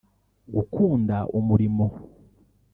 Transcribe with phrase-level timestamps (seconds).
[0.53, 1.85] gukunda umurimo